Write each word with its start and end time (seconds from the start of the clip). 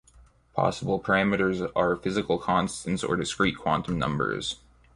Possible 0.55 0.99
parameters 0.99 1.63
are 1.75 1.95
physical 1.95 2.39
constants 2.39 3.03
or 3.03 3.15
discrete 3.15 3.59
quantum 3.59 3.99
numbers. 3.99 4.55